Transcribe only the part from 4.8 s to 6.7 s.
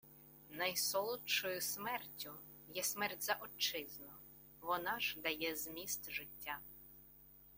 ж дає зміст життя.